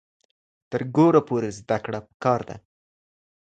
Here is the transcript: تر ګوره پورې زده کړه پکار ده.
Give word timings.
تر 0.71 0.81
ګوره 0.95 1.21
پورې 1.27 1.49
زده 1.57 1.77
کړه 1.85 1.99
پکار 2.07 2.41
ده. 2.49 2.55